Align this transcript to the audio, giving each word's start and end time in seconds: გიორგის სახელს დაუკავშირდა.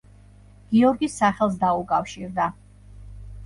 გიორგის 0.71 1.19
სახელს 1.21 1.59
დაუკავშირდა. 1.67 2.51